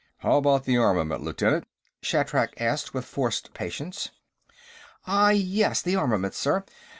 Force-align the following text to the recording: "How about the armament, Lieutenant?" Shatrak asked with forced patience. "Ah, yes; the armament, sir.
"How 0.17 0.37
about 0.37 0.63
the 0.63 0.77
armament, 0.77 1.21
Lieutenant?" 1.21 1.67
Shatrak 2.01 2.59
asked 2.59 2.91
with 2.91 3.05
forced 3.05 3.53
patience. 3.53 4.09
"Ah, 5.05 5.29
yes; 5.29 5.83
the 5.83 5.95
armament, 5.95 6.33
sir. 6.33 6.63